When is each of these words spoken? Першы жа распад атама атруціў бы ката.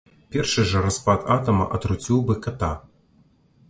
Першы 0.35 0.63
жа 0.71 0.81
распад 0.85 1.29
атама 1.35 1.69
атруціў 1.79 2.27
бы 2.31 2.41
ката. 2.49 2.75